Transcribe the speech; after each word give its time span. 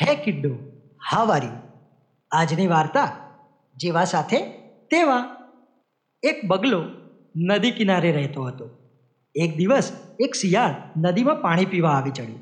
હે 0.00 0.14
કિડ્ડો, 0.14 0.50
હા 1.10 1.24
વારી. 1.24 1.48
આજની 2.30 2.66
વાર્તા 2.66 3.16
જેવા 3.76 4.04
સાથે 4.04 4.40
તેવા. 4.90 5.36
એક 6.22 6.44
બગલો 6.46 6.84
નદી 7.36 7.70
કિનારે 7.70 8.12
રહેતો 8.12 8.42
હતો. 8.42 8.68
એક 9.34 9.56
દિવસ 9.56 9.92
એક 10.20 10.34
શિયાળ 10.34 10.74
નદીમાં 10.96 11.40
પાણી 11.40 11.64
પીવા 11.64 11.90
આવી 11.90 12.10
ચડ્યું. 12.10 12.38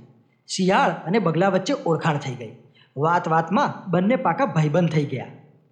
શિયાળ 0.47 0.91
અને 0.91 1.19
બગલા 1.19 1.49
વચ્ચે 1.49 1.75
ઓળખાણ 1.87 2.17
થઈ 2.17 2.35
ગઈ. 2.35 2.53
વાત 2.97 3.29
વાતમાં 3.29 3.91
બંને 3.91 4.17
પાકા 4.17 4.47
ભાઈબંધ 4.47 4.91
થઈ 4.91 5.05
ગયા. 5.05 5.27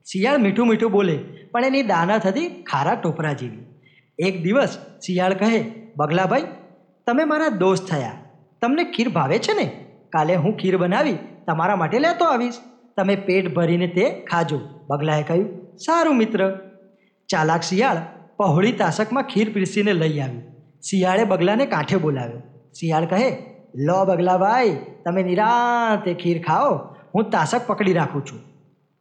શિયાળ 0.05 0.39
મીઠું 0.39 0.67
મીઠું 0.67 0.91
બોલે, 0.91 1.17
પણ 1.53 1.65
એની 1.65 1.83
દાના 1.83 2.19
થતી 2.19 2.49
ખારા 2.49 2.95
ટોપરા 2.95 3.33
જેવી. 3.33 3.65
એક 4.19 4.43
દિવસ 4.43 4.79
શિયાળ 5.07 5.35
કહે, 5.35 5.65
બગલાભાઈ, 5.97 6.43
તમે 7.07 7.25
મારા 7.25 7.49
દોસ્ત 7.49 7.89
થયા. 7.89 8.13
તમને 8.61 8.85
ખીર 8.85 9.09
ભાવે 9.09 9.39
છે 9.39 9.53
ને? 9.53 9.87
કાલે 10.11 10.35
હું 10.35 10.57
ખીર 10.57 10.77
બનાવી 10.77 11.19
તમારા 11.47 11.77
માટે 11.77 11.99
લેતો 11.99 12.25
આવીશ. 12.25 12.55
તમે 12.97 13.17
પેટ 13.17 13.55
ભરીને 13.55 13.87
તે 13.87 14.11
ખાજો. 14.11 14.61
બગલાએ 14.89 15.23
કહ્યું, 15.23 15.77
સારું 15.77 16.17
મિત્ર. 16.17 16.59
ચાલાક 17.29 17.63
શિયાળ 17.63 17.97
પહોળી 18.37 18.73
તાસકમાં 18.73 19.23
ખીર 19.23 19.53
પીરસીને 19.53 19.93
લઈ 19.93 20.19
આવ્યું. 20.19 20.43
શિયાળે 20.91 21.25
બગલાને 21.25 21.67
કાંઠે 21.67 21.97
બોલાવ્યો. 21.97 22.39
શિયાળ 22.81 23.05
કહે, 23.05 23.31
લો 23.77 24.05
બગલાભાઈ 24.05 24.77
તમે 25.05 25.23
નિરાંતે 25.23 26.15
ખીર 26.15 26.43
ખાઓ. 26.43 26.77
હું 27.15 27.31
તાસક 27.31 27.67
પકડી 27.67 27.93
રાખું 27.93 28.27
છું. 28.27 28.41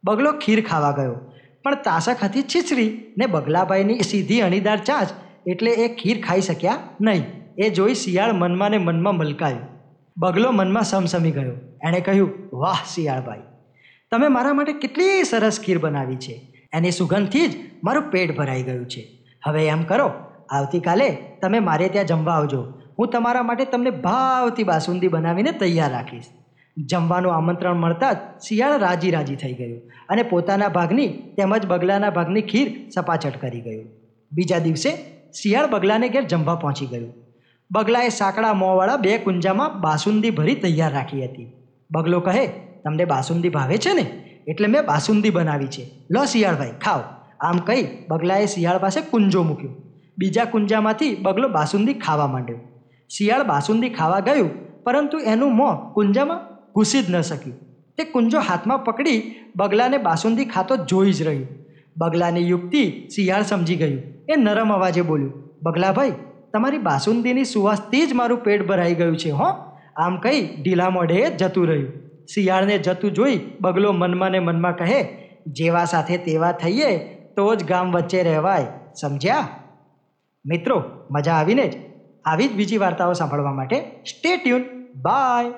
બગલો 0.04 0.32
ખીર 0.32 0.64
ખાવા 0.64 0.90
ગયો. 0.90 1.16
પણ 1.62 1.74
તાસક 1.74 2.24
હતી 2.24 2.42
છીછરી 2.42 3.14
ને 3.18 3.26
બગલાભાઈની 3.26 4.00
સીધી 4.00 4.40
અણીદાર 4.40 4.76
ચાંચ 4.76 5.08
એટલે 5.46 5.70
એ 5.70 5.94
ખીર 5.94 6.20
ખાઈ 6.20 6.40
શક્યા 6.40 6.76
નહીં. 7.00 7.24
એ 7.58 7.70
જોઈ 7.70 7.94
શિયાળ 7.94 8.32
મનમાં 8.32 8.70
ને 8.70 8.78
મનમાં 8.78 9.16
મલકાયું. 9.16 9.73
બગલો 10.16 10.50
મનમાં 10.50 10.82
સમસમી 10.82 11.30
ગયો. 11.30 11.52
એણે 11.86 12.00
કહ્યું, 12.00 12.32
વાહ, 12.52 12.78
શિયાળભાઈ, 12.94 13.38
તમે 14.10 14.28
મારા 14.28 14.52
માટે 14.52 14.72
કેટલી 14.72 15.24
સરસ 15.24 15.60
ખીર 15.60 15.78
બનાવી 15.78 16.16
છે. 16.16 16.66
એની 16.72 16.90
સુગંધથી 16.90 17.48
જ 17.48 17.56
મારું 17.84 18.10
પેટ 18.10 18.36
ભરાઈ 18.36 18.62
ગયું 18.62 18.86
છે. 18.86 19.24
હવે 19.46 19.66
એમ 19.66 19.82
કરો, 19.82 20.12
આવતીકાલે 20.50 21.10
તમે 21.42 21.58
મારે 21.58 21.88
ત્યાં 21.88 22.06
જમવા 22.06 22.32
આવજો. 22.32 22.80
હું 22.98 23.08
તમારા 23.08 23.42
માટે 23.42 23.64
તમને 23.64 23.90
ભાવથી 23.90 24.64
બાસુંદી 24.64 25.08
બનાવીને 25.08 25.50
તૈયાર 25.50 25.90
રાખીશ. 25.90 26.24
જમવાનું 26.76 27.34
આમંત્રણ 27.34 27.74
મળતા 27.74 28.12
જ 28.12 28.16
શિયાળ 28.48 28.78
રાજી 28.78 29.10
રાજી 29.10 29.36
થઈ 29.36 29.54
ગયું 29.54 29.82
અને 30.08 30.22
પોતાના 30.22 30.68
ભાગની 30.68 31.08
તેમજ 31.08 31.66
બગલાના 31.66 32.10
ભાગની 32.10 32.42
ખીર 32.42 32.90
સપાચટ 32.90 33.40
કરી 33.40 33.60
ગયું. 33.60 33.84
બીજા 34.32 34.58
દિવસે 34.58 34.90
શિયાળ 35.42 35.66
બગલાને 35.66 36.08
ઘેર 36.08 36.22
જમવા 36.22 36.54
પહોંચી 36.54 36.86
ગયું. 36.86 37.23
બગલાએ 37.70 38.08
સાંકડા 38.08 38.54
મોંવાળા 38.54 38.96
બે 38.96 39.18
કુંજામાં 39.18 39.80
બાસુંદી 39.80 40.30
ભરી 40.30 40.54
તૈયાર 40.54 40.92
રાખી 40.92 41.24
હતી. 41.24 41.46
બગલો 41.90 42.20
કહે, 42.20 42.44
તમને 42.84 43.04
બાસુંદી 43.04 43.48
ભાવે 43.48 43.76
છે 43.76 43.92
ને? 43.92 44.04
એટલે 44.46 44.66
મેં 44.66 44.86
બાસુંદી 44.86 45.30
બનાવી 45.30 45.66
છે. 45.66 45.84
લો 46.10 46.24
શિયાળભાઈ, 46.24 46.74
ખાઓ. 46.84 47.00
આમ 47.40 47.58
કહી 47.58 47.84
બગલાએ 48.08 48.46
શિયાળ 48.46 48.78
પાસે 48.78 49.00
કુંજો 49.00 49.42
મૂક્યો. 49.42 49.72
બીજા 50.18 50.44
કુંજામાંથી 50.44 51.14
બગલો 51.14 51.48
બાસુંદી 51.48 51.94
ખાવા 51.94 52.26
માંડ્યો. 52.26 52.60
શિયાળ 53.10 53.42
બાસુંદી 53.42 53.88
ખાવા 53.88 54.20
ગયું, 54.20 54.50
પરંતુ 54.84 55.18
એનું 55.18 55.56
મોં 55.56 55.80
કુંજામાં 55.94 56.40
ઘૂસી 56.74 57.02
જ 57.02 57.10
ન 57.10 57.20
શક્યું. 57.20 57.56
તે 57.98 58.04
કુંજો 58.04 58.38
હાથમાં 58.40 58.84
પકડી 58.84 59.18
બગલાને 59.56 59.98
બાસુંદી 59.98 60.44
ખાતો 60.44 60.76
જોઈ 60.76 61.12
જ 61.12 61.22
રહ્યું. 61.22 61.48
બગલાની 61.96 62.48
યુક્તિ 62.48 62.84
શિયાળ 63.14 63.42
સમજી 63.42 63.76
ગયું. 63.76 64.00
એ 64.28 64.36
નરમ 64.36 64.72
અવાજે 64.72 65.02
બોલ્યું, 65.02 65.34
બગલાભાઈ 65.62 66.12
તમારી 66.54 66.78
બાસુંદીની 66.78 67.44
સુવાસથી 67.44 68.06
જ 68.06 68.12
મારું 68.12 68.38
પેટ 68.38 68.66
ભરાઈ 68.66 68.94
ગયું 68.94 69.16
છે, 69.16 69.30
હો. 69.30 69.44
આમ 69.96 70.16
કહી 70.16 70.48
ઢીલા 70.62 70.90
મોઢે 70.90 71.30
જતું 71.30 71.68
રહ્યું. 71.68 71.92
શિયાળને 72.34 72.78
જતું 72.78 73.12
જોઈ 73.12 73.40
બગલો 73.60 73.92
મનમાં 73.92 74.30
ને 74.30 74.38
મનમાં 74.38 74.76
કહે, 74.76 75.28
જેવા 75.46 75.84
સાથે 75.84 76.18
તેવા 76.18 76.52
થઈએ 76.52 76.98
તો 77.36 77.54
જ 77.54 77.64
ગામ 77.64 77.92
વચ્ચે 77.92 78.22
રહેવાય. 78.22 78.66
સમજ્યા? 79.00 79.48
મિત્રો, 80.46 80.82
મજા 81.10 81.32
આવીને 81.32 81.68
જ. 81.68 81.74
આવી 82.24 82.48
જ 82.48 82.52
બીજી 82.52 82.78
વાર્તાઓ 82.78 83.12
સાંભળવા 83.12 83.52
માટે 83.52 83.80
સ્ટે 83.80 84.36
ટ્યુન 84.36 84.62
બાય 85.02 85.52